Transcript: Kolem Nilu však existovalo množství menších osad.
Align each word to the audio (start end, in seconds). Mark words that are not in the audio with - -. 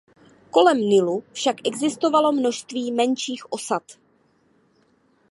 Kolem 0.51 0.77
Nilu 0.81 1.23
však 1.33 1.55
existovalo 1.67 2.31
množství 2.31 2.91
menších 2.91 3.51
osad. 3.51 3.83